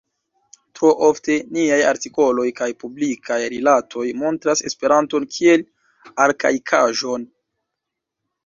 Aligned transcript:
Tro 0.77 0.93
ofte, 1.07 1.35
niaj 1.57 1.77
artikoloj 1.89 2.45
kaj 2.61 2.69
publikaj 2.85 3.39
rilatoj 3.55 4.07
montras 4.23 4.65
Esperanton 4.71 5.29
kiel 5.37 5.65
arkaikaĵon. 6.27 7.33